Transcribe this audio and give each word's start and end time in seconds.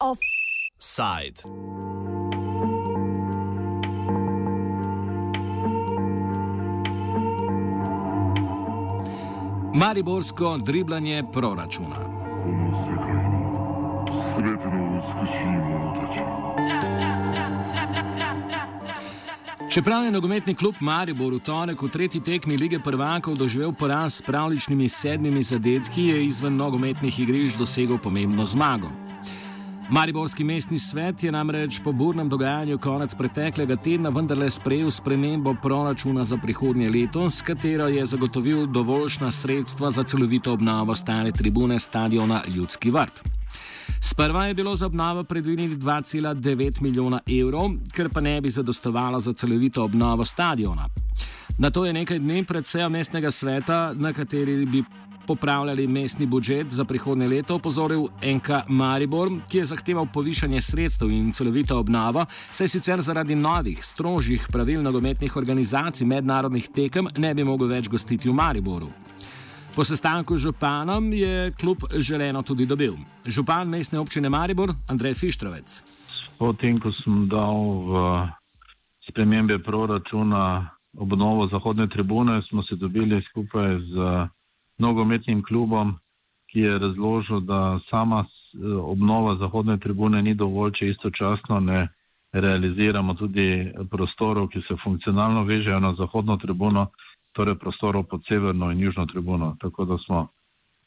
Offside. 0.00 1.42
Mariborsko 9.74 10.58
driblanje 10.58 11.24
proračuna. 11.32 11.96
Čeprav 19.70 20.04
je 20.04 20.10
nogometni 20.10 20.54
klub 20.54 20.74
Maribor 20.80 21.34
v 21.34 21.38
torek 21.38 21.82
v 21.82 21.88
tretji 21.88 22.20
tekmi 22.20 22.56
lige 22.56 22.78
prvakov 22.78 23.36
doživel 23.36 23.72
poraz 23.72 24.14
s 24.14 24.22
pravličnimi 24.22 24.88
sedmimi 24.88 25.42
zadetki, 25.42 26.02
je 26.02 26.24
izven 26.24 26.56
nogometnih 26.56 27.20
igrišč 27.20 27.56
dosegel 27.56 27.98
pomembno 27.98 28.44
zmago. 28.44 29.09
Mariborski 29.90 30.44
mestni 30.44 30.78
svet 30.78 31.22
je 31.22 31.32
namreč 31.32 31.80
po 31.84 31.92
burnem 31.92 32.28
dogajanju 32.28 32.78
konec 32.78 33.14
preteklega 33.14 33.76
tedna 33.76 34.08
vendarle 34.08 34.50
sprejel 34.50 34.90
spremembo 34.90 35.54
proračuna 35.62 36.24
za 36.24 36.36
prihodnje 36.36 36.90
leto, 36.90 37.30
s 37.30 37.42
katero 37.42 37.88
je 37.88 38.06
zagotovil 38.06 38.66
dovoljšna 38.66 39.30
sredstva 39.30 39.90
za 39.90 40.02
celovito 40.02 40.52
obnovo 40.52 40.94
stare 40.94 41.32
tribune 41.32 41.78
stadiona 41.78 42.42
Ljudski 42.48 42.90
vrt. 42.90 43.22
Sprva 44.00 44.46
je 44.46 44.54
bilo 44.54 44.76
za 44.76 44.86
obnovo 44.86 45.24
predvidenih 45.24 45.78
2,9 45.78 46.82
milijona 46.82 47.20
evrov, 47.40 47.70
kar 47.96 48.08
pa 48.08 48.20
ne 48.20 48.40
bi 48.40 48.50
zadostovalo 48.50 49.20
za 49.20 49.32
celovito 49.32 49.84
obnovo 49.84 50.24
stadiona. 50.24 50.88
Na 51.58 51.70
to 51.70 51.84
je 51.84 51.92
nekaj 51.92 52.18
dni 52.18 52.44
pred 52.44 52.66
sejo 52.66 52.88
mestnega 52.88 53.30
sveta, 53.30 53.92
na 53.94 54.12
kateri 54.12 54.66
bi 54.66 54.84
popravljali 55.30 55.86
mestni 55.86 56.26
budžet 56.26 56.72
za 56.74 56.84
prihodne 56.84 57.28
leto, 57.28 57.54
opozoril 57.54 58.08
NK 58.18 58.66
Maribor, 58.68 59.30
ki 59.46 59.58
je 59.58 59.64
zahteval 59.70 60.08
povišanje 60.10 60.60
sredstev 60.60 61.10
in 61.14 61.28
celovito 61.32 61.76
obnovo, 61.78 62.24
saj 62.50 62.68
sicer 62.68 62.98
zaradi 63.00 63.36
novih, 63.38 63.78
strožjih 63.84 64.48
pravil 64.50 64.82
nogometnih 64.82 65.36
organizacij 65.36 66.06
mednarodnih 66.06 66.66
tekem 66.74 67.06
ne 67.16 67.30
bi 67.34 67.44
mogel 67.46 67.70
več 67.70 67.86
gostiti 67.88 68.26
v 68.26 68.34
Mariboru. 68.34 68.88
Po 69.76 69.86
sestanku 69.86 70.34
z 70.34 70.48
županom 70.48 71.12
je 71.14 71.52
klub 71.60 71.86
želeno 71.94 72.42
tudi 72.42 72.66
dobil. 72.66 72.98
Župan 73.22 73.70
mestne 73.70 74.02
občine 74.02 74.28
Maribor, 74.28 74.74
Andrej 74.90 75.14
Fištrovec. 75.14 75.76
Potem, 76.38 76.80
ko 76.82 76.90
sem 77.04 77.28
dal 77.30 77.54
v 77.86 78.02
spremembe 79.06 79.60
proračuna 79.62 80.74
obnovo 80.98 81.46
zahodne 81.46 81.86
tribune, 81.86 82.42
smo 82.50 82.66
se 82.66 82.74
dobili 82.74 83.22
skupaj 83.30 83.78
z 83.78 84.26
nogometnim 84.80 85.42
klubom, 85.42 85.94
ki 86.50 86.66
je 86.66 86.78
razložil, 86.78 87.40
da 87.40 87.78
sama 87.90 88.24
obnova 88.82 89.36
zahodne 89.38 89.78
tribune 89.78 90.22
ni 90.22 90.34
dovolj, 90.34 90.72
če 90.78 90.88
istočasno 90.90 91.60
ne 91.60 91.88
realiziramo 92.32 93.14
tudi 93.14 93.72
prostorov, 93.90 94.48
ki 94.48 94.62
se 94.68 94.76
funkcionalno 94.82 95.44
vežejo 95.44 95.80
na 95.80 95.94
zahodno 95.98 96.36
tribuno 96.36 96.88
torej 97.32 97.54
prostorov 97.54 98.04
pod 98.10 98.22
severno 98.28 98.70
in 98.70 98.80
južno 98.80 99.06
tribuno. 99.06 99.56
Tako 99.60 99.84
da 99.84 99.98
smo 99.98 100.28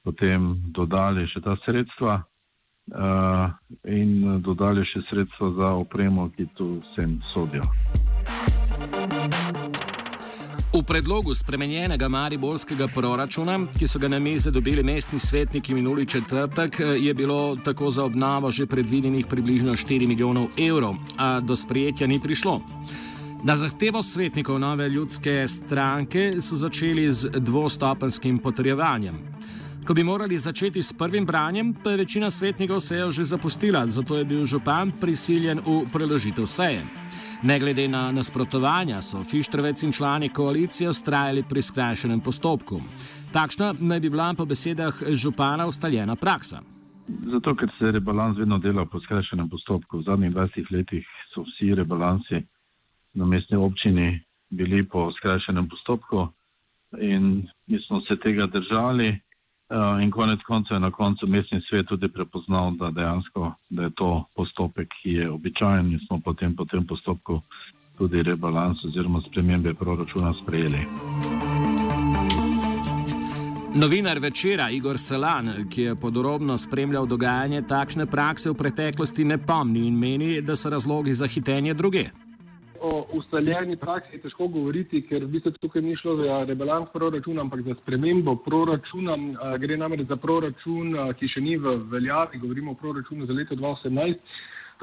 potem 0.04 0.56
dodali 0.76 1.28
še 1.28 1.42
ta 1.42 1.56
sredstva 1.66 2.20
uh, 2.20 3.48
in 3.88 4.42
dodali 4.44 4.86
še 4.86 5.06
sredstva 5.10 5.52
za 5.58 5.74
opremo, 5.80 6.30
ki 6.36 6.48
tu 6.58 6.82
vsem 6.84 7.20
sodijo. 7.32 7.64
V 10.74 10.82
predlogu 10.82 11.36
spremenjenega 11.38 12.08
mariborskega 12.10 12.88
proračuna, 12.90 13.60
ki 13.78 13.86
so 13.88 14.00
ga 14.02 14.08
na 14.10 14.18
mize 14.20 14.52
dobili 14.52 14.84
mestni 14.84 15.20
svetniki 15.20 15.74
minuli 15.74 16.06
četrtek, 16.06 16.80
je 16.98 17.14
bilo 17.14 17.56
tako 17.56 17.90
za 17.90 18.04
obnavo 18.04 18.52
že 18.52 18.66
predvidenih 18.66 19.28
približno 19.30 19.76
4 19.78 20.08
milijonov 20.08 20.48
evrov, 20.58 20.96
a 21.18 21.40
do 21.40 21.56
sprejetja 21.56 22.08
ni 22.08 22.20
prišlo. 22.20 22.62
Na 23.44 23.56
zahtevo 23.56 24.04
svetnikov 24.04 24.60
nove 24.60 24.90
ljudske 24.90 25.48
stranke 25.48 26.42
so 26.42 26.56
začeli 26.56 27.12
z 27.12 27.30
dvostopenskim 27.30 28.40
potrjevanjem. 28.40 29.20
Ko 29.86 29.94
bi 29.94 30.04
morali 30.04 30.40
začeti 30.40 30.84
s 30.84 30.94
prvim 30.94 31.26
branjem, 31.26 31.74
pa 31.84 31.92
je 31.92 31.98
večina 31.98 32.32
svetnikov 32.32 32.82
sejo 32.82 33.12
že 33.12 33.26
zapustila, 33.26 33.88
zato 33.88 34.18
je 34.18 34.26
bil 34.26 34.46
župan 34.46 34.92
prisiljen 34.92 35.62
v 35.66 35.86
preložitev 35.94 36.48
seje. 36.48 36.82
Ne 37.44 37.60
glede 37.60 37.88
na 37.88 38.12
nasprotovanja, 38.12 39.02
so 39.02 39.24
Fištrovec 39.24 39.84
in 39.84 39.92
člani 39.92 40.30
koalicije 40.30 40.90
ustrajali 40.90 41.44
pri 41.50 41.62
skrajšenem 41.62 42.22
postopku. 42.22 42.80
Takšna 43.34 43.74
naj 43.80 44.00
bi 44.00 44.10
bila 44.10 44.34
po 44.38 44.46
besedah 44.46 45.02
župana 45.12 45.66
ustaljena 45.68 46.16
praksa. 46.16 46.62
Zato, 47.08 47.56
ker 47.56 47.68
se 47.80 47.92
rebalans 47.92 48.38
vedno 48.40 48.58
dela 48.64 48.86
po 48.86 49.00
skrajšenem 49.00 49.50
postopku. 49.50 50.00
V 50.00 50.04
zadnjih 50.08 50.32
20 50.32 50.72
letih 50.72 51.08
so 51.34 51.44
vsi 51.44 51.76
rebalansi 51.76 52.40
na 53.14 53.26
mestni 53.26 53.58
občini 53.58 54.22
bili 54.50 54.88
po 54.88 55.12
skrajšenem 55.12 55.68
postopku 55.70 56.28
in 57.02 57.48
mi 57.68 57.80
smo 57.88 58.02
se 58.08 58.16
tega 58.24 58.46
držali 58.48 59.20
in 60.02 60.12
konec 60.12 60.40
koncev 60.48 60.76
je 60.76 60.80
na 60.80 60.92
koncu 60.92 61.28
mestni 61.28 61.62
svet 61.70 61.88
tudi 61.88 62.08
prepoznal, 62.08 62.72
da 62.72 62.92
dejansko 62.92 63.54
da 63.70 63.84
je 63.84 63.90
to 63.96 64.26
postopek, 64.36 64.88
ki 65.02 65.10
je 65.10 65.30
običajen 65.30 65.92
in 65.92 66.00
smo 66.08 66.20
potem 66.20 66.56
po 66.56 66.66
tem 66.66 66.88
postopku 66.88 67.42
tudi 67.98 68.24
rebalans 68.24 68.86
oziroma 68.86 69.22
spremembe 69.30 69.74
proračuna 69.74 70.34
sprejeli. 70.44 70.86
Novinar 73.76 74.20
večera 74.20 74.70
Igor 74.70 74.98
Selan, 74.98 75.50
ki 75.70 75.82
je 75.82 75.96
podrobno 75.96 76.58
spremljal 76.58 77.06
dogajanje 77.06 77.62
takšne 77.62 78.06
prakse 78.06 78.50
v 78.50 78.54
preteklosti, 78.54 79.26
ne 79.26 79.38
pomni 79.38 79.88
in 79.88 79.98
meni, 79.98 80.42
da 80.42 80.56
so 80.56 80.70
razlogi 80.70 81.14
za 81.14 81.28
hitenje 81.28 81.74
druge 81.74 82.10
o 82.84 83.06
ustaljeni 83.16 83.78
praksi 83.80 84.20
težko 84.20 84.48
govoriti, 84.52 85.02
ker 85.08 85.24
v 85.24 85.32
bistvu 85.38 85.54
tukaj 85.64 85.82
ni 85.82 85.96
šlo 85.96 86.18
za 86.20 86.42
rebalans 86.50 86.90
proračuna, 86.92 87.46
ampak 87.46 87.62
za 87.64 87.76
spremembo 87.80 88.36
proračuna. 88.44 89.16
Gre 89.60 89.78
namreč 89.80 90.10
za 90.10 90.18
proračun, 90.20 90.92
ki 91.20 91.30
še 91.32 91.44
ni 91.46 91.56
v 91.58 91.78
veljavi, 91.94 92.42
govorimo 92.44 92.76
o 92.76 92.80
proračunu 92.82 93.26
za 93.30 93.34
leto 93.34 93.56
2018. 93.56 94.20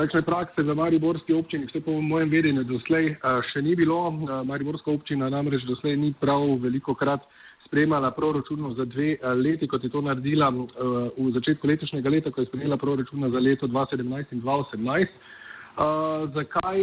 Takšne 0.00 0.22
prakse 0.24 0.64
v 0.64 0.74
Mariborski 0.78 1.34
občini, 1.36 1.68
vse 1.68 1.82
po 1.84 1.98
mojem 2.00 2.32
vedenju, 2.32 2.64
doslej 2.64 3.10
še 3.52 3.60
ni 3.60 3.76
bilo. 3.76 4.00
Mariborska 4.48 4.94
občina 4.96 5.28
namreč 5.28 5.66
doslej 5.68 5.98
ni 6.00 6.14
prav 6.16 6.46
veliko 6.62 6.94
krat 6.96 7.26
spremala 7.66 8.10
proračunov 8.16 8.78
za 8.78 8.88
dve 8.88 9.18
leti, 9.36 9.68
kot 9.68 9.84
je 9.84 9.90
to 9.92 10.00
naredila 10.00 10.48
v 10.50 11.26
začetku 11.36 11.68
letošnjega 11.68 12.10
leta, 12.10 12.32
ko 12.32 12.40
je 12.40 12.48
spremela 12.48 12.80
proračuna 12.80 13.28
za 13.28 13.44
leto 13.44 13.68
2017 13.68 14.32
in 14.32 14.40
2018. 14.40 15.20
Zakaj 16.34 16.80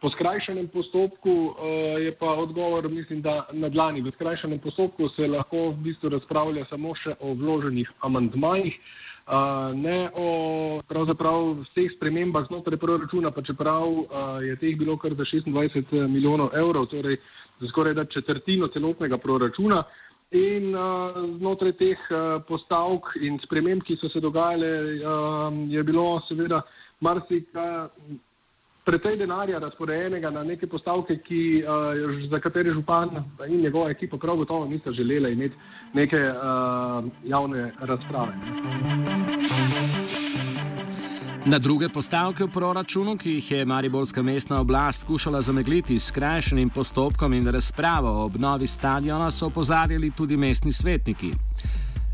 Po 0.00 0.10
skrajšanem 0.10 0.68
postopku 0.68 1.30
uh, 1.30 1.54
je 2.02 2.12
pa 2.18 2.34
odgovor, 2.34 2.88
mislim, 2.88 3.22
da 3.22 3.46
na 3.52 3.68
dlani. 3.68 4.02
V 4.02 4.12
skrajšanem 4.14 4.58
postopku 4.58 5.08
se 5.16 5.26
lahko 5.26 5.70
v 5.70 5.76
bistvu 5.88 6.10
razpravlja 6.12 6.66
samo 6.68 6.94
še 6.94 7.14
o 7.20 7.32
vloženih 7.34 7.88
amantmajih, 8.04 8.76
uh, 8.76 9.72
ne 9.72 10.10
o 10.12 10.28
pravzaprav 10.88 11.54
vseh 11.62 11.94
spremembah 11.96 12.46
znotraj 12.50 12.80
proračuna, 12.82 13.30
pa 13.30 13.42
čeprav 13.42 13.86
uh, 13.88 14.04
je 14.44 14.56
teh 14.60 14.76
bilo 14.76 14.98
kar 15.00 15.16
za 15.16 15.24
26 15.24 15.94
milijonov 16.08 16.52
evrov, 16.52 16.90
torej 16.92 17.16
za 17.60 17.70
skoraj 17.72 17.94
da 17.94 18.04
četrtino 18.04 18.68
celotnega 18.68 19.18
proračuna. 19.18 19.84
In 20.34 20.74
uh, 20.74 21.16
znotraj 21.38 21.78
teh 21.78 22.06
uh, 22.10 22.42
postavk 22.48 23.14
in 23.22 23.38
sprememb, 23.46 23.86
ki 23.86 23.96
so 23.96 24.10
se 24.10 24.20
dogajale, 24.20 24.70
uh, 25.00 25.48
je 25.70 25.82
bilo 25.86 26.20
seveda 26.28 26.64
marsikaj 27.00 27.88
precej 28.84 29.16
denarja 29.16 29.58
razporejenega 29.58 30.30
na 30.30 30.44
neke 30.44 30.66
postavke, 30.66 31.18
ki, 31.24 31.64
uh, 31.64 32.28
za 32.30 32.40
katere 32.40 32.72
župan 32.72 33.10
in 33.48 33.60
njegova 33.60 33.90
ekipa 33.90 34.18
prav 34.18 34.36
gotovo 34.36 34.66
nista 34.66 34.92
želela 34.92 35.28
imeti 35.28 35.54
neke 35.92 36.16
uh, 36.16 37.04
javne 37.24 37.72
razprave. 37.80 38.34
Na 41.46 41.58
druge 41.58 41.88
postavke 41.88 42.44
v 42.44 42.48
proračunu, 42.48 43.18
ki 43.20 43.30
jih 43.30 43.50
je 43.50 43.64
Mariborska 43.64 44.22
mestna 44.22 44.60
oblast 44.60 45.00
skušala 45.00 45.42
zamegliti 45.42 45.98
s 45.98 46.06
skrajšenim 46.08 46.70
postopkom 46.70 47.32
in 47.32 47.46
razpravo 47.46 48.08
o 48.08 48.24
obnovi 48.24 48.66
stadiona, 48.66 49.30
so 49.30 49.46
opozarjali 49.46 50.10
tudi 50.10 50.36
mestni 50.36 50.72
svetniki. 50.72 51.32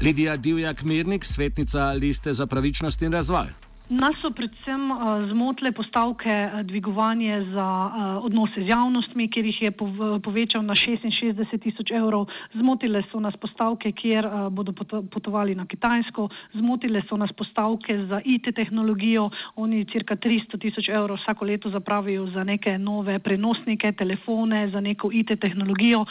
Lidija 0.03 0.37
Divjak 0.37 0.83
Mirnik, 0.83 1.25
svetnica 1.25 1.93
Liste 1.93 2.33
za 2.33 2.47
pravičnost 2.47 3.03
in 3.03 3.13
razvoj. 3.13 3.60
Nas 3.91 4.15
so 4.23 4.31
predvsem 4.31 4.91
uh, 4.91 5.27
zmotile 5.31 5.73
postavke 5.73 6.31
uh, 6.31 6.61
dvigovanje 6.63 7.51
za 7.51 7.69
uh, 7.91 8.25
odnose 8.25 8.63
z 8.63 8.69
javnostmi, 8.71 9.27
kjer 9.27 9.47
jih 9.51 9.63
je 9.63 9.71
pov, 9.75 10.21
povečal 10.23 10.63
na 10.63 10.77
66 10.79 11.59
tisoč 11.59 11.91
evrov. 11.91 12.29
Zmotile 12.55 13.03
so 13.11 13.19
nas 13.19 13.35
postavke, 13.35 13.91
kjer 13.91 14.29
bodo 14.55 14.71
potovali 15.11 15.55
na 15.59 15.67
Kitajsko. 15.67 16.29
Zmotile 16.55 17.03
so 17.09 17.19
nas 17.19 17.33
postavke 17.35 18.07
za 18.07 18.21
IT 18.25 18.55
tehnologijo. 18.55 19.27
Oni 19.57 19.83
cirka 19.91 20.15
300 20.15 20.61
tisoč 20.63 20.89
evrov 20.89 21.19
vsako 21.19 21.51
leto 21.51 21.71
zapravijo 21.71 22.31
za 22.31 22.45
neke 22.45 22.79
nove 22.79 23.19
prenosnike, 23.19 23.93
telefone, 23.93 24.71
za 24.71 24.81
neko 24.81 25.11
IT 25.13 25.35
tehnologijo. 25.41 26.05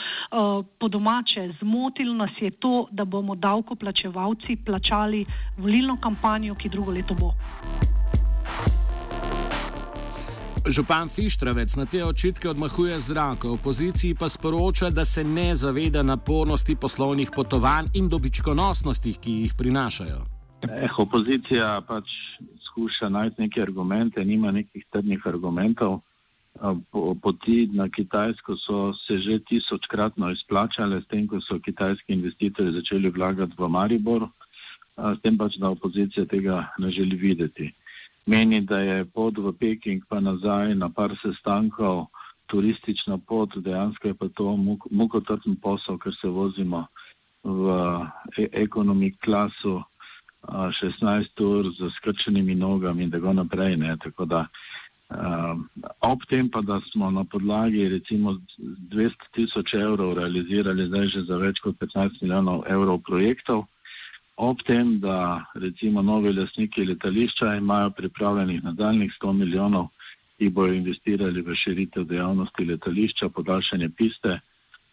Po 0.79 0.87
domače, 0.87 1.53
zmotilo 1.61 2.13
nas 2.13 2.35
je 2.41 2.51
to, 2.51 2.87
da 2.91 3.05
bomo 3.05 3.35
davkoplačevalci 3.35 4.57
plačali 4.65 5.25
volilno 5.57 5.95
kampanjo, 6.01 6.55
ki 6.55 6.69
drugo 6.69 6.91
leto 6.91 7.15
bo. 7.15 7.31
Župan 10.69 11.09
Fištravec 11.09 11.75
na 11.75 11.85
te 11.85 12.05
očitke 12.05 12.49
odmahuje 12.49 12.99
z 12.99 13.13
roko, 13.17 13.53
opoziciji 13.57 14.15
pa 14.15 14.29
sporoča, 14.29 14.89
da 14.89 15.05
se 15.05 15.23
ne 15.23 15.55
zaveda 15.55 16.03
napornosti 16.03 16.75
poslovnih 16.75 17.31
potovanj 17.35 17.87
in 17.93 18.09
dobičkonosnosti, 18.09 19.13
ki 19.21 19.31
jih 19.31 19.53
prinašajo. 19.57 20.19
Eh, 20.69 20.89
opozicija 20.97 21.81
pač 21.87 22.05
skuša 22.67 23.09
najti 23.09 23.41
neke 23.41 23.61
argumente, 23.61 24.25
nima 24.25 24.51
nekih 24.51 24.85
trdnih 24.91 25.21
argumentov. 25.25 26.01
Poti 27.21 27.69
na 27.73 27.89
Kitajsko 27.89 28.55
so 28.57 28.93
se 29.07 29.17
že 29.17 29.39
tisočkratno 29.49 30.31
izplačale, 30.31 31.01
s 31.01 31.07
tem, 31.07 31.27
ko 31.27 31.39
so 31.41 31.59
kitajski 31.59 32.13
investitorji 32.13 32.73
začeli 32.73 33.09
vlagati 33.09 33.55
v 33.57 33.69
Maribor, 33.69 34.27
s 35.15 35.21
tem 35.23 35.37
pač, 35.37 35.57
da 35.59 35.71
opozicija 35.71 36.25
tega 36.25 36.63
ne 36.77 36.91
želi 36.91 37.15
videti. 37.15 37.73
Meni, 38.25 38.61
da 38.61 38.79
je 38.79 39.05
pot 39.05 39.37
v 39.37 39.53
Peking 39.59 40.03
pa 40.09 40.19
nazaj 40.19 40.75
na 40.75 40.89
par 40.89 41.15
sestankov, 41.21 42.07
turistična 42.49 43.17
pot, 43.17 43.55
dejansko 43.55 44.07
je 44.07 44.13
pa 44.13 44.27
to 44.33 44.55
mukotrpn 44.91 45.55
posel, 45.61 45.97
ker 45.97 46.13
se 46.21 46.27
vozimo 46.27 46.85
v 47.43 47.77
ekonomik 48.51 49.19
klasu 49.25 49.79
16 50.43 51.41
ur 51.45 51.71
z 51.77 51.89
skrčenimi 51.97 52.55
nogami 52.55 53.03
in 53.03 53.11
tako 53.11 53.33
naprej. 53.33 53.77
Ne, 53.77 53.97
tako 54.03 54.25
da, 54.25 54.45
Uh, 55.09 55.57
ob 56.05 56.21
tem 56.29 56.49
pa, 56.53 56.61
da 56.61 56.75
smo 56.91 57.09
na 57.11 57.23
podlagi 57.25 57.87
recimo 57.89 58.35
200 58.93 59.09
tisoč 59.33 59.73
evrov 59.73 60.13
realizirali 60.13 60.85
zdaj 60.85 61.07
že 61.07 61.23
za 61.25 61.37
več 61.41 61.57
kot 61.65 61.79
15 61.81 62.21
milijonov 62.21 62.61
evrov 62.69 63.01
projektov, 63.01 63.65
ob 64.39 64.61
tem, 64.63 64.99
da 64.99 65.45
recimo 65.55 66.01
novi 66.01 66.31
lasniki 66.33 66.85
letališča 66.85 67.55
imajo 67.55 67.89
pripravljenih 67.89 68.63
nadaljnih 68.63 69.11
100 69.21 69.33
milijonov, 69.33 69.87
ki 70.37 70.49
bojo 70.49 70.73
investirali 70.73 71.41
v 71.41 71.55
širitev 71.55 72.05
dejavnosti 72.07 72.65
letališča, 72.65 73.29
podaljšanje 73.29 73.89
piste, 73.97 74.39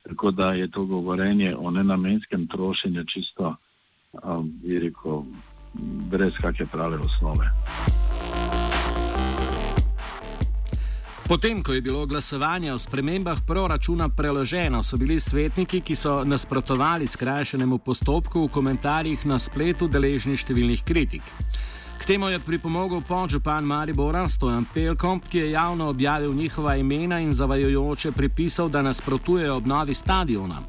tako 0.02 0.30
da 0.30 0.52
je 0.52 0.70
to 0.70 0.84
govorenje 0.84 1.54
o 1.58 1.70
nenamenskem 1.70 2.48
trošenju 2.48 3.04
čisto, 3.04 3.54
bi 4.42 4.78
rekel, 4.78 5.22
brez 6.10 6.34
kakšne 6.42 6.66
prave 6.66 6.98
osnove. 6.98 7.50
Potem, 11.28 11.62
ko 11.62 11.72
je 11.72 11.82
bilo 11.82 12.06
glasovanje 12.06 12.72
o 12.72 12.78
spremembah 12.78 13.38
proračuna 13.46 14.08
preloženo, 14.08 14.82
so 14.82 14.96
bili 14.96 15.20
svetniki, 15.20 15.80
ki 15.80 15.96
so 15.96 16.24
nasprotovali 16.24 17.06
skrajšanemu 17.06 17.78
postopku, 17.78 18.44
v 18.44 18.48
komentarjih 18.48 19.26
na 19.26 19.38
spletu 19.38 19.88
deležni 19.90 20.38
številnih 20.38 20.84
kritik. 20.86 21.26
K 21.98 22.06
temu 22.06 22.30
je 22.30 22.38
pripomogel 22.38 23.02
podžupan 23.02 23.66
Maribora 23.66 24.22
Stojan 24.28 24.68
Pelkom, 24.70 25.18
ki 25.20 25.38
je 25.38 25.50
javno 25.50 25.88
objavil 25.90 26.34
njihova 26.34 26.76
imena 26.76 27.18
in 27.20 27.32
zavajojoče 27.34 28.12
pripisal, 28.12 28.68
da 28.68 28.82
nasprotujejo 28.82 29.56
obnovi 29.56 29.94
stadiona. 29.94 30.62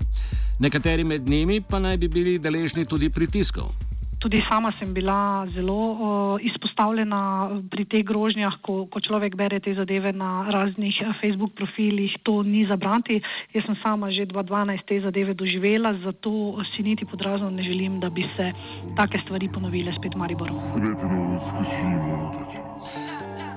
Nekateri 0.60 1.04
med 1.04 1.30
njimi 1.30 1.62
pa 1.62 1.80
naj 1.80 1.98
bi 1.98 2.08
bili 2.08 2.40
deležni 2.40 2.86
tudi 2.86 3.10
pritiskov. 3.10 3.87
Tudi 4.18 4.42
sama 4.50 4.72
sem 4.74 4.94
bila 4.94 5.46
zelo 5.54 5.78
uh, 5.78 6.00
izpostavljena 6.42 7.22
pri 7.70 7.86
teh 7.86 8.02
grožnjah, 8.02 8.58
ko, 8.66 8.88
ko 8.90 8.98
človek 9.00 9.38
bere 9.38 9.60
te 9.62 9.76
zadeve 9.78 10.10
na 10.10 10.50
raznih 10.50 10.98
Facebook 11.22 11.54
profilih. 11.54 12.18
To 12.26 12.42
ni 12.42 12.66
zabrati. 12.66 13.22
Jaz 13.54 13.70
sem 13.70 13.78
sama 13.84 14.10
že 14.10 14.26
2012 14.26 14.88
te 14.90 14.98
zadeve 15.06 15.38
doživela, 15.38 15.94
zato 16.02 16.58
si 16.74 16.82
niti 16.84 17.06
podrazno 17.06 17.50
ne 17.50 17.64
želim, 17.64 18.00
da 18.00 18.10
bi 18.10 18.26
se 18.34 18.52
take 18.98 19.22
stvari 19.22 19.50
ponovile 19.54 19.94
spet 19.94 20.16
v 20.16 20.18
Mariboru. 20.18 20.54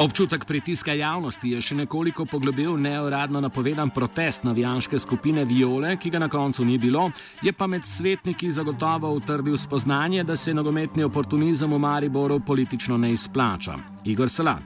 Občutek 0.01 0.45
pritiska 0.49 0.95
javnosti 0.97 1.51
je 1.53 1.59
še 1.61 1.75
nekoliko 1.77 2.25
poglobil 2.25 2.73
neuradno 2.81 3.41
napovedan 3.45 3.91
protest 3.93 4.47
navijanske 4.49 4.97
skupine 4.99 5.43
Viole, 5.45 5.91
ki 6.01 6.09
ga 6.15 6.23
na 6.23 6.29
koncu 6.33 6.65
ni 6.65 6.79
bilo, 6.81 7.11
je 7.45 7.53
pa 7.53 7.67
med 7.69 7.85
svetniki 7.85 8.49
zagotovo 8.49 9.11
utrdil 9.13 9.59
spoznanje, 9.61 10.25
da 10.25 10.37
se 10.37 10.55
nogometni 10.57 11.05
oportunizem 11.05 11.75
v 11.77 11.79
Mariboru 11.85 12.39
politično 12.41 12.97
ne 12.97 13.13
izplača. 13.13 13.75
Igor 14.09 14.33
Salan. 14.33 14.65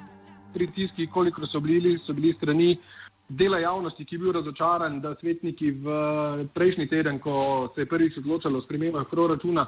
Pritiski, 0.55 1.09
koliko 1.11 1.49
so 1.51 1.59
bili, 1.61 1.97
so 2.07 2.15
bili 2.15 2.31
strani 2.39 2.77
dela 3.29 3.59
javnosti, 3.59 4.07
ki 4.07 4.15
je 4.15 4.23
bil 4.23 4.37
razočaran, 4.39 5.01
da 5.03 5.17
svetniki 5.19 5.73
v 5.83 6.47
prejšnji 6.55 6.87
teden, 6.95 7.19
ko 7.19 7.73
se 7.75 7.83
je 7.83 7.91
prvič 7.91 8.23
odločalo 8.23 8.63
o 8.63 8.67
spremembah 8.69 9.11
proračuna, 9.11 9.67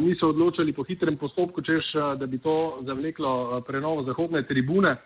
niso 0.00 0.28
odločili 0.28 0.72
po 0.72 0.84
hitrem 0.84 1.16
postopku, 1.16 1.62
češ, 1.62 1.92
da 2.18 2.26
bi 2.26 2.38
to 2.38 2.82
zavleklo 2.86 3.60
prenovo 3.66 4.02
zahodne 4.02 4.42
tribune. 4.46 4.96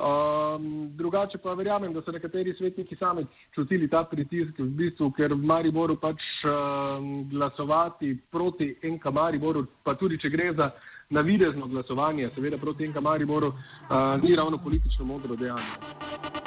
Um, 0.00 0.90
drugače 0.96 1.38
pa 1.38 1.52
verjamem, 1.54 1.92
da 1.92 2.02
so 2.02 2.12
nekateri 2.12 2.54
svetniki 2.58 2.96
sami 2.96 3.26
čutili 3.54 3.88
ta 3.88 4.04
pritisk 4.04 4.58
v 4.58 4.64
bistvu, 4.64 5.10
ker 5.12 5.34
v 5.34 5.44
Mariboru 5.44 5.98
pač 6.00 6.24
um, 6.44 7.28
glasovati 7.28 8.16
proti 8.32 8.72
NK 8.80 9.12
Mariboru, 9.12 9.66
pa 9.84 9.94
tudi 9.94 10.18
če 10.18 10.30
gre 10.32 10.54
za 10.56 10.70
navidezno 11.10 11.68
glasovanje, 11.68 12.30
seveda 12.34 12.56
proti 12.58 12.88
NK 12.88 13.00
Mariboru, 13.00 13.52
uh, 13.52 14.16
ni 14.22 14.32
ravno 14.34 14.58
politično 14.58 15.04
modro 15.04 15.36
dejanje. 15.36 16.39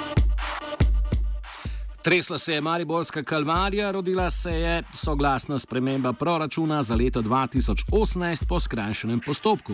Tresla 2.04 2.38
se 2.38 2.54
je 2.54 2.60
Mariborska 2.60 3.22
kalvarija, 3.22 3.90
rodila 3.90 4.30
se 4.30 4.50
je 4.50 4.82
soglasna 4.92 5.58
sprememba 5.58 6.12
proračuna 6.12 6.82
za 6.82 6.94
leto 6.94 7.22
2018 7.22 8.48
po 8.48 8.60
skrajšenem 8.60 9.20
postopku. 9.26 9.72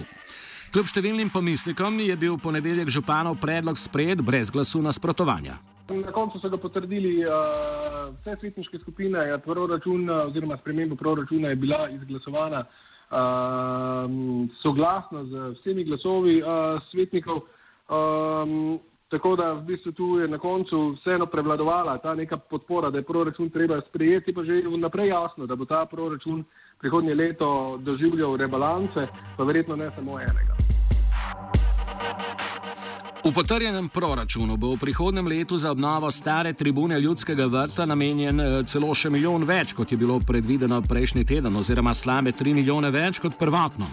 Kljub 0.73 0.87
številnim 0.87 1.33
pomislikom 1.35 1.99
je 1.99 2.15
bil 2.17 2.37
ponedeljek 2.39 2.93
županov 2.95 3.41
predlog 3.43 3.79
sprejet 3.83 4.23
brez 4.23 4.53
glasu 4.55 4.79
nasprotovanja. 4.79 5.57
Na 5.91 6.13
koncu 6.15 6.39
so 6.39 6.47
ga 6.53 6.61
potrdili 6.63 7.17
uh, 7.27 8.13
vse 8.21 8.37
svetniške 8.45 8.79
skupine, 8.85 9.25
proračun 9.43 10.07
oziroma 10.29 10.61
sprememba 10.63 10.95
proračuna 10.95 11.51
je 11.51 11.57
bila 11.57 11.89
izglasovana 11.97 12.61
uh, 12.63 14.07
soglasno 14.63 15.25
z 15.27 15.51
vsemi 15.59 15.89
glasovi 15.91 16.39
uh, 16.45 16.79
svetnikov. 16.93 17.43
Um, 17.91 18.79
Tako 19.11 19.37
da 19.37 19.53
v 19.53 19.63
bistvu 19.63 19.93
tu 19.93 20.19
je 20.19 20.29
na 20.29 20.39
koncu 20.39 20.95
vseeno 21.01 21.27
prevladovala 21.27 21.99
ta 21.99 22.15
neka 22.15 22.37
podpora, 22.37 22.91
da 22.91 22.99
je 22.99 23.05
proračun 23.05 23.51
treba 23.51 23.81
sprejeti, 23.89 24.35
pa 24.35 24.45
že 24.45 24.63
vnaprej 24.67 25.09
jasno, 25.09 25.47
da 25.47 25.57
bo 25.57 25.65
ta 25.65 25.87
proračun 25.87 26.45
prihodnje 26.79 27.15
leto 27.15 27.79
doživljal 27.83 28.37
rebalance, 28.37 29.09
pa 29.37 29.45
verjetno 29.45 29.77
ne 29.77 29.91
samo 29.97 30.21
enega. 30.21 30.55
V 33.25 33.35
potrjenem 33.35 33.89
proračunu 33.89 34.57
bo 34.57 34.75
v 34.75 34.79
prihodnem 34.81 35.27
letu 35.27 35.59
za 35.59 35.71
obnovo 35.71 36.11
stare 36.11 36.53
tribune 36.53 37.01
ljudskega 37.01 37.47
vrta 37.47 37.87
namenjen 37.87 38.41
eh, 38.41 38.63
celo 38.65 38.95
še 38.95 39.11
milijon 39.11 39.45
več, 39.45 39.75
kot 39.75 39.93
je 39.93 39.99
bilo 39.99 40.21
predvideno 40.21 40.83
prejšnji 40.83 41.25
teden, 41.25 41.57
oziroma 41.57 41.95
slabe 41.95 42.33
tri 42.33 42.55
milijone 42.55 42.91
več 42.91 43.19
kot 43.19 43.35
prvotno. 43.39 43.91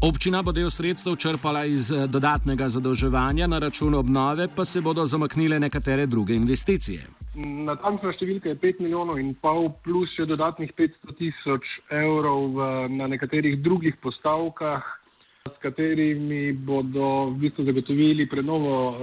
Občina 0.00 0.42
bo 0.42 0.52
del 0.52 0.70
sredstev 0.70 1.16
črpala 1.16 1.64
iz 1.64 1.90
eh, 1.90 2.06
dodatnega 2.06 2.68
zadolževanja, 2.68 3.46
na 3.46 3.58
račun 3.58 3.94
obnove 3.94 4.48
pa 4.56 4.64
se 4.64 4.80
bodo 4.80 5.06
zamaknile 5.06 5.58
nekatere 5.60 6.06
druge 6.06 6.34
investicije. 6.34 7.06
Natančna 7.38 8.12
številka 8.14 8.50
je 8.50 8.58
5 8.62 8.80
milijonov 8.82 9.18
in 9.22 9.34
pol 9.42 9.68
plus 9.84 10.10
še 10.16 10.26
dodatnih 10.26 10.72
500 10.74 11.18
tisoč 11.18 11.66
evrov 11.94 12.56
na 12.90 13.06
nekaterih 13.06 13.60
drugih 13.62 13.98
postavkah, 14.02 14.82
s 15.48 15.62
katerimi 15.62 16.52
bodo 16.52 17.30
v 17.30 17.38
bistvu 17.44 17.64
zagotovili 17.64 18.26
prenovo 18.28 18.74
uh, 18.90 18.98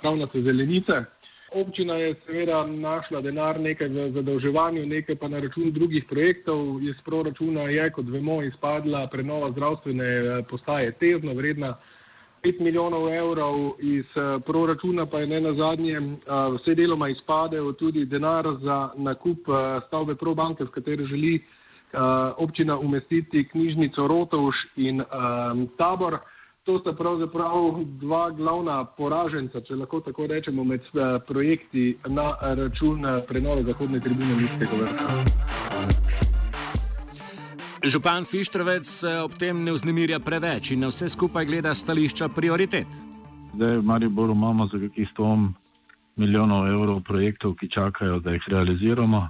travnate 0.00 0.42
zelenice. 0.42 1.04
Občina 1.52 1.94
je 1.94 2.14
seveda 2.26 2.66
našla 2.66 3.20
denar 3.20 3.58
nekaj 3.60 3.88
v 3.88 4.10
zadolževanju, 4.14 4.84
nekaj 4.86 5.16
pa 5.18 5.28
na 5.28 5.40
račun 5.42 5.72
drugih 5.72 6.04
projektov. 6.06 6.78
Iz 6.82 6.94
proračuna 7.04 7.62
je, 7.66 7.90
kot 7.90 8.06
vemo, 8.06 8.42
izpadla 8.42 9.08
prenova 9.10 9.50
zdravstvene 9.50 10.04
eh, 10.04 10.42
postaje 10.50 10.92
Tezno, 10.92 11.34
vredna 11.34 11.74
5 12.44 12.60
milijonov 12.60 13.08
evrov, 13.08 13.74
iz 13.82 14.06
eh, 14.14 14.38
proračuna 14.46 15.06
pa 15.06 15.20
je 15.20 15.26
ne 15.26 15.40
na 15.40 15.54
zadnje 15.54 15.96
eh, 15.96 16.30
vse 16.54 16.74
deloma 16.74 17.08
izpadel 17.08 17.72
tudi 17.72 18.06
denar 18.06 18.46
za 18.62 18.90
nakup 18.96 19.50
stavbe 19.86 20.14
ProBanke, 20.14 20.64
v 20.64 20.70
kateri 20.70 21.06
želi 21.06 21.40
občina 22.36 22.78
umestiti 22.78 23.48
knjižnico 23.48 24.06
Rotovš 24.06 24.56
in 24.76 25.02
tabor. 25.76 26.18
To 26.64 26.78
sta 26.78 26.92
pravzaprav 26.92 27.84
dva 27.84 28.30
glavna 28.30 28.84
poraženca, 28.84 29.62
če 29.64 29.78
lahko 29.80 30.00
tako 30.04 30.26
rečemo, 30.28 30.64
med 30.64 30.84
eh, 30.92 31.16
projekti 31.28 31.84
na 32.04 32.34
račun 32.40 33.06
eh, 33.06 33.22
prenove 33.28 33.64
zahodne 33.64 34.00
tribune 34.00 34.36
Ljudskega 34.42 34.80
vrta. 34.82 35.06
Župan 37.84 38.28
Fištrovec 38.28 38.86
se 38.86 39.14
ob 39.24 39.38
tem 39.40 39.64
ne 39.64 39.72
vznemirja 39.72 40.20
preveč 40.20 40.74
in 40.76 40.84
na 40.84 40.92
vse 40.92 41.08
skupaj 41.08 41.48
gleda 41.48 41.74
stališča 41.74 42.28
prioritet. 42.28 42.86
Zdaj 43.54 43.76
v 43.80 43.82
Mariboru 43.82 44.36
imamo 44.36 44.68
za 44.68 44.78
kakih 44.84 45.08
100 45.16 45.32
milijonov 46.20 46.68
evrov 46.68 47.00
projektov, 47.08 47.56
ki 47.56 47.72
čakajo, 47.72 48.20
da 48.20 48.36
jih 48.36 48.44
realiziramo. 48.52 49.28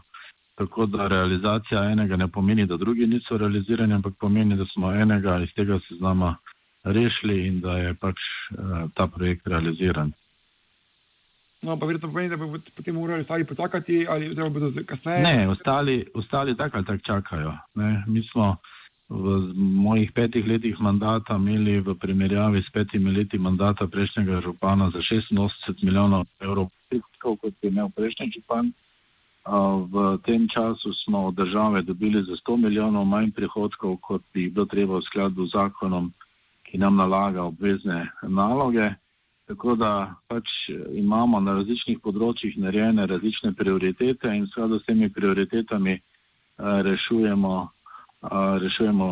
Tako 0.58 0.86
da 0.86 1.06
realizacija 1.08 1.92
enega 1.92 2.16
ne 2.16 2.26
pomeni, 2.28 2.66
da 2.66 2.76
drugi 2.76 3.06
niso 3.06 3.38
realizirani, 3.38 3.94
ampak 3.94 4.18
pomeni, 4.18 4.56
da 4.56 4.66
smo 4.74 4.90
enega 4.92 5.38
iz 5.46 5.54
tega 5.54 5.78
seznama 5.88 6.34
rešili 6.84 7.46
in 7.46 7.60
da 7.60 7.78
je 7.78 7.94
pač 7.94 8.16
uh, 8.16 8.90
ta 8.94 9.06
projekt 9.06 9.46
realiziran. 9.46 10.12
No, 11.62 11.76
pa 11.76 11.86
verjetno 11.86 12.08
pomeni, 12.08 12.30
da 12.32 12.36
bo 12.36 12.58
potem 12.76 12.94
morali 12.94 13.20
ostali 13.20 13.44
počakati 13.44 14.06
ali 14.08 14.34
da 14.34 14.48
bodo 14.48 14.72
kasneje. 14.86 15.22
Ne, 15.22 15.48
ostali, 15.48 16.06
ostali 16.14 16.56
tako 16.56 16.76
ali 16.76 16.86
tako 16.86 17.04
čakajo. 17.04 17.52
Ne. 17.74 18.04
Mi 18.06 18.22
smo 18.32 18.56
v 19.10 19.52
mojih 19.56 20.12
petih 20.12 20.46
letih 20.46 20.80
mandata 20.80 21.34
imeli 21.34 21.80
v 21.80 21.94
primerjavi 21.94 22.62
s 22.62 22.70
petimi 22.72 23.10
leti 23.10 23.38
mandata 23.38 23.86
prejšnjega 23.86 24.40
župana 24.40 24.90
za 24.90 24.98
86 25.02 25.82
milijonov 25.82 26.26
evrov, 26.40 26.70
kot 27.18 27.54
je 27.62 27.68
imel 27.68 27.90
prejšnji 27.90 28.30
župan. 28.38 28.72
V 29.90 30.18
tem 30.22 30.46
času 30.48 30.94
smo 31.04 31.26
od 31.26 31.34
države 31.34 31.82
dobili 31.82 32.22
za 32.22 32.36
100 32.46 32.56
milijonov 32.56 33.04
manj 33.04 33.32
prihodkov, 33.32 33.96
kot 34.00 34.22
bi 34.34 34.50
bilo 34.50 34.66
treba 34.66 34.98
v 34.98 35.02
skladu 35.02 35.46
z 35.46 35.58
zakonom, 35.58 36.12
ki 36.70 36.78
nam 36.78 36.96
nalaga 36.96 37.42
obvezne 37.42 38.08
naloge. 38.22 38.90
Tako 39.46 39.74
da 39.74 40.14
pač 40.28 40.46
imamo 40.94 41.40
na 41.42 41.56
različnih 41.58 41.98
področjih 41.98 42.54
narejene 42.62 43.06
različne 43.10 43.50
prioritete 43.58 44.30
in 44.30 44.46
skladu 44.46 44.78
s 44.78 44.86
temi 44.86 45.08
prioritetami 45.10 45.96
rešujemo, 46.86 47.54
rešujemo 48.62 49.08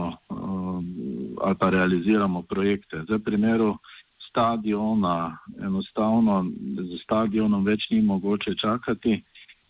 ali 1.42 1.56
pa 1.58 1.70
realiziramo 1.70 2.42
projekte. 2.42 3.02
Za 3.08 3.18
primeru 3.18 3.74
stadiona 4.28 5.38
enostavno 5.58 6.44
z 6.78 7.02
stadionom 7.02 7.64
več 7.64 7.88
ni 7.90 8.02
mogoče 8.02 8.54
čakati 8.54 9.18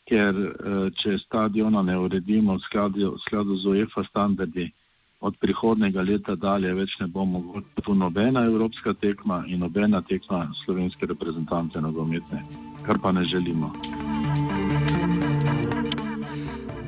ker 0.08 0.34
eh, 0.34 0.88
če 1.00 1.18
stadiona 1.24 1.82
ne 1.84 1.96
uredimo 2.00 2.56
v 2.56 2.64
skladu, 2.66 3.12
v 3.16 3.22
skladu 3.26 3.58
z 3.60 3.72
UEFA 3.74 4.04
standardi, 4.08 4.68
od 5.20 5.36
prihodnega 5.40 6.02
leta 6.02 6.34
dalje 6.34 6.74
več 6.74 6.94
ne 7.00 7.06
bo 7.06 7.24
mogoče 7.24 7.82
tu 7.84 7.94
nobena 7.94 8.44
evropska 8.46 8.94
tekma 8.94 9.42
in 9.46 9.60
nobena 9.60 10.02
tekma 10.02 10.46
slovenske 10.64 11.06
reprezentante 11.06 11.80
nogometne, 11.80 12.44
kar 12.86 12.98
pa 13.02 13.12
ne 13.12 13.24
želimo. 13.24 13.72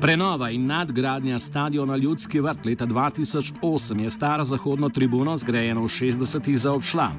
Prenova 0.01 0.49
in 0.49 0.65
nadgradnja 0.65 1.39
stadiona 1.39 1.95
Ljudski 1.95 2.39
vrt 2.39 2.65
leta 2.65 2.85
2008 2.85 3.99
je 3.99 4.09
staro 4.09 4.43
zahodno 4.43 4.89
tribuno 4.89 5.37
zgrajeno 5.37 5.83
v 5.83 5.87
60-ih 5.87 6.57
zaobšla. 6.59 7.11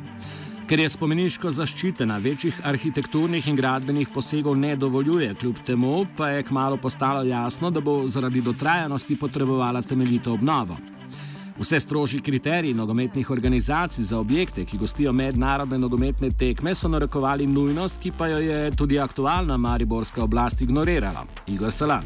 Ker 0.66 0.80
je 0.80 0.88
spomeniško 0.88 1.50
zaščitena, 1.50 2.16
večjih 2.18 2.60
arhitekturnih 2.64 3.48
in 3.48 3.56
gradbenih 3.56 4.08
posegov 4.14 4.56
ne 4.56 4.76
dovoljuje, 4.76 5.34
kljub 5.34 5.60
temu 5.66 6.06
pa 6.16 6.28
je 6.28 6.42
kmalo 6.42 6.76
postalo 6.76 7.22
jasno, 7.22 7.70
da 7.70 7.80
bo 7.80 8.08
zaradi 8.08 8.40
dotrajanosti 8.40 9.18
potrebovala 9.18 9.82
temeljito 9.82 10.32
obnovo. 10.32 10.91
Vse 11.58 11.80
strožji 11.80 12.20
kriteriji 12.20 12.74
nogometnih 12.74 13.30
organizacij 13.30 14.04
za 14.04 14.18
objekte, 14.18 14.64
ki 14.64 14.78
gostijo 14.78 15.12
mednarodne 15.12 15.78
nogometne 15.78 16.30
tekme, 16.30 16.74
so 16.74 16.88
narekovali 16.88 17.46
nujnost, 17.46 18.02
ki 18.02 18.12
pa 18.18 18.26
jo 18.26 18.38
je 18.38 18.70
tudi 18.76 18.98
aktualna 18.98 19.56
mariborska 19.56 20.22
oblast 20.24 20.62
ignorirala. 20.62 21.26
Igor 21.46 21.72
Salan. 21.72 22.04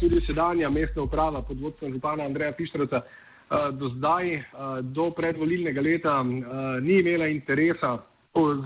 Tudi 0.00 0.20
sedanja 0.20 0.70
mestna 0.70 1.02
uprava 1.02 1.42
pod 1.42 1.60
vodstvom 1.60 1.92
župana 1.92 2.24
Andreja 2.24 2.52
Pištrovca 2.52 3.02
Eh, 3.50 3.72
do 3.72 3.88
zdaj, 3.88 4.34
eh, 4.34 4.42
do 4.82 5.10
predvolilnega 5.10 5.80
leta, 5.80 6.24
eh, 6.24 6.80
ni 6.80 6.98
imela 6.98 7.26
interesa 7.26 7.98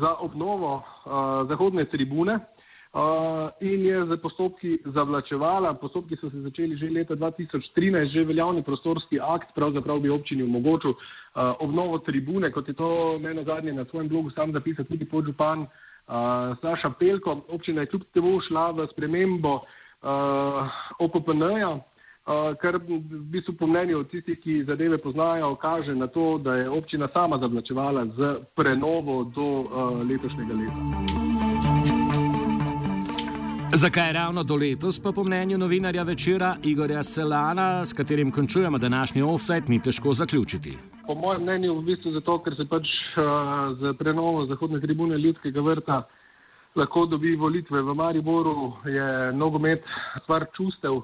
za 0.00 0.14
obnovo 0.18 0.82
zahodne 1.48 1.84
tribune 1.84 2.38
in 3.60 3.84
je 3.86 4.06
za 4.06 4.16
postopki 4.16 4.78
zavlačevala. 4.84 5.74
Postopki 5.74 6.16
so 6.16 6.30
se 6.30 6.40
začeli 6.40 6.76
že 6.76 6.90
leta 6.90 7.14
2013, 7.16 8.10
že 8.10 8.24
veljavni 8.24 8.62
prostorski 8.62 9.20
akt 9.20 9.54
pravzaprav 9.54 10.00
bi 10.00 10.10
občini 10.10 10.42
omogočil 10.42 10.94
obnovo 11.34 11.98
tribune, 11.98 12.50
kot 12.52 12.68
je 12.68 12.74
to 12.74 13.18
meni 13.18 13.44
zadnje 13.44 13.72
na 13.72 13.84
svojem 13.84 14.08
blogu 14.08 14.30
sam 14.30 14.52
zapisal 14.52 14.84
tudi 14.84 15.04
podžupan 15.04 15.66
Saša 16.60 16.90
Pelko. 16.98 17.40
Občina 17.48 17.80
je 17.80 17.86
kljub 17.86 18.02
temu 18.14 18.40
šla 18.40 18.70
v 18.70 18.86
spremembo 18.92 19.60
OPPN-ja, 20.98 21.78
kar 22.60 22.76
v 22.76 23.00
bistvu 23.32 23.54
po 23.58 23.66
mnenju 23.66 24.04
tistih, 24.04 24.38
ki 24.40 24.64
zadeve 24.64 24.98
poznajo, 24.98 25.54
kaže 25.56 25.94
na 25.94 26.06
to, 26.06 26.38
da 26.38 26.56
je 26.56 26.70
občina 26.70 27.08
sama 27.14 27.38
zavlačevala 27.38 28.06
z 28.16 28.34
prenovo 28.56 29.24
do 29.24 29.48
uh, 29.60 30.02
letošnjega 30.08 30.54
leta. 30.54 31.79
Zakaj 33.80 34.12
ravno 34.12 34.42
do 34.44 34.56
letos, 34.56 34.98
pa 35.00 35.12
po 35.12 35.24
mnenju 35.24 35.58
novinarja 35.58 36.02
večera 36.02 36.56
Igorja 36.64 37.02
Selana, 37.02 37.86
s 37.86 37.92
katerim 37.92 38.32
končujemo 38.32 38.78
današnji 38.78 39.22
offset, 39.22 39.68
ni 39.68 39.82
težko 39.82 40.12
zaključiti? 40.12 40.78
Po 41.06 41.14
mojem 41.14 41.42
mnenju 41.42 41.78
v 41.78 41.82
bistvu 41.82 42.12
zato, 42.12 42.38
ker 42.44 42.56
se 42.56 42.66
pač 42.68 42.84
uh, 42.84 43.24
z 43.80 43.94
prenovo 43.98 44.44
Zahodne 44.46 44.80
tribune 44.80 45.18
Ljudskega 45.18 45.60
vrta 45.60 46.02
lahko 46.76 47.06
dobi 47.06 47.32
volitve 47.36 47.82
v 47.82 47.94
Mariboru, 47.94 48.72
je 48.84 49.32
nogomet 49.32 49.82
stvar 50.24 50.44
čustev 50.56 51.00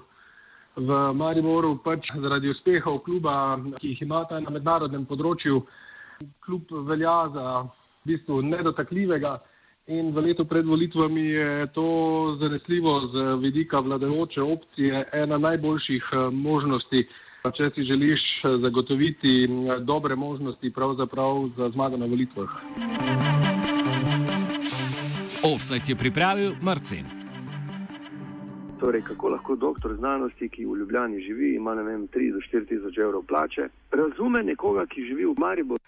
v 0.76 1.00
Mariboru 1.14 1.78
pač 1.84 2.12
zaradi 2.12 2.52
uspehov 2.52 3.00
kluba, 3.08 3.56
ki 3.80 3.94
jih 3.94 4.02
imata 4.02 4.40
na 4.40 4.52
mednarodnem 4.52 5.08
področju, 5.08 5.64
klub 6.44 6.76
velja 6.92 7.18
za 7.32 7.60
v 7.64 8.12
bistvu 8.12 8.42
nedotakljivega 8.42 9.38
in 9.86 10.10
v 10.10 10.18
letu 10.18 10.44
pred 10.44 10.66
volitvami 10.66 11.22
je 11.22 11.66
to 11.72 11.86
zanesljivo 12.40 13.00
z 13.12 13.42
vidika 13.42 13.80
vladajoče 13.80 14.42
opcije 14.42 15.08
ena 15.12 15.38
najboljših 15.38 16.04
eh, 16.12 16.30
možnosti, 16.30 17.06
če 17.56 17.70
si 17.74 17.82
želiš 17.82 18.20
eh, 18.20 18.58
zagotoviti 18.62 19.48
dobre 19.80 20.16
možnosti 20.16 20.70
pravzaprav 20.70 21.48
za 21.56 21.70
zmago 21.70 21.96
na 21.96 22.06
volitvah. 22.06 22.50
Offset 25.54 25.88
je 25.88 25.96
pripravil 25.96 26.52
Marcin 26.62 27.06
torej 28.80 29.02
kako 29.02 29.28
lahko 29.28 29.56
doktor 29.56 29.94
znanosti, 29.96 30.48
ki 30.48 30.66
v 30.66 30.76
Ljubljani 30.76 31.20
živi, 31.20 31.54
ima 31.54 31.74
ne 31.74 31.82
vem 31.82 32.08
3 32.08 32.32
do 32.32 32.38
4 32.38 32.68
tisoč 32.68 32.98
evrov 32.98 33.22
plače, 33.22 33.68
razume 33.90 34.42
nekoga, 34.42 34.86
ki 34.86 35.06
živi 35.08 35.24
v 35.24 35.34
Mariboru. 35.38 35.80